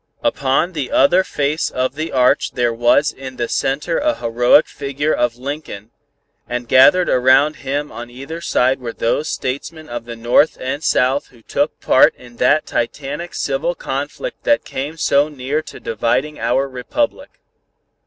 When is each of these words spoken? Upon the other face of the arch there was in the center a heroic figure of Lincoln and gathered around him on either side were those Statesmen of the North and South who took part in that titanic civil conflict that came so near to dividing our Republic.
Upon 0.23 0.73
the 0.73 0.89
other 0.89 1.23
face 1.23 1.69
of 1.69 1.93
the 1.93 2.11
arch 2.11 2.53
there 2.53 2.73
was 2.73 3.11
in 3.11 3.35
the 3.37 3.47
center 3.47 3.99
a 3.99 4.15
heroic 4.15 4.65
figure 4.65 5.13
of 5.13 5.35
Lincoln 5.35 5.91
and 6.49 6.67
gathered 6.67 7.07
around 7.07 7.57
him 7.57 7.91
on 7.91 8.09
either 8.09 8.41
side 8.41 8.79
were 8.79 8.93
those 8.93 9.29
Statesmen 9.29 9.87
of 9.89 10.05
the 10.05 10.15
North 10.15 10.57
and 10.59 10.83
South 10.83 11.27
who 11.27 11.43
took 11.43 11.79
part 11.81 12.15
in 12.15 12.37
that 12.37 12.65
titanic 12.65 13.35
civil 13.35 13.75
conflict 13.75 14.43
that 14.43 14.65
came 14.65 14.97
so 14.97 15.29
near 15.29 15.61
to 15.61 15.79
dividing 15.79 16.39
our 16.39 16.67
Republic. 16.67 17.39